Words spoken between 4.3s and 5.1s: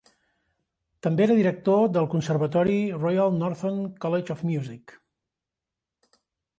of Music.